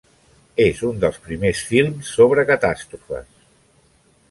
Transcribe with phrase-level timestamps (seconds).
[0.63, 3.31] És un dels primers films sobre catàstrofes.